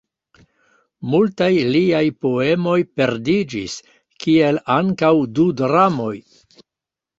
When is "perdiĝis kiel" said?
3.01-4.61